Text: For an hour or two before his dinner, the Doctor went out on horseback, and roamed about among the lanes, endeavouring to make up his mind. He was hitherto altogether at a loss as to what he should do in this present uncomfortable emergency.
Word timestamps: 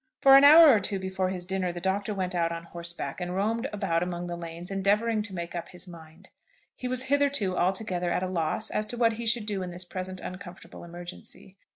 For 0.19 0.35
an 0.35 0.43
hour 0.43 0.69
or 0.73 0.79
two 0.79 0.97
before 0.97 1.29
his 1.29 1.45
dinner, 1.45 1.71
the 1.71 1.79
Doctor 1.79 2.11
went 2.11 2.33
out 2.33 2.51
on 2.51 2.63
horseback, 2.63 3.21
and 3.21 3.35
roamed 3.35 3.67
about 3.71 4.01
among 4.01 4.25
the 4.25 4.35
lanes, 4.35 4.71
endeavouring 4.71 5.21
to 5.21 5.31
make 5.35 5.53
up 5.53 5.69
his 5.69 5.87
mind. 5.87 6.29
He 6.75 6.87
was 6.87 7.03
hitherto 7.03 7.55
altogether 7.55 8.09
at 8.09 8.23
a 8.23 8.27
loss 8.27 8.71
as 8.71 8.87
to 8.87 8.97
what 8.97 9.13
he 9.13 9.27
should 9.27 9.45
do 9.45 9.61
in 9.61 9.69
this 9.69 9.85
present 9.85 10.19
uncomfortable 10.19 10.83
emergency. 10.83 11.55